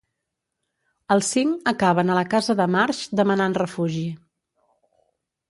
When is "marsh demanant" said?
2.77-3.59